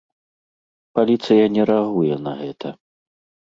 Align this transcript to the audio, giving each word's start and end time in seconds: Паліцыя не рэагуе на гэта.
Паліцыя 1.01 1.45
не 1.59 1.63
рэагуе 1.73 2.21
на 2.25 2.33
гэта. 2.43 2.67